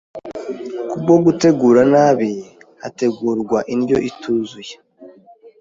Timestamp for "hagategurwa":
2.81-3.57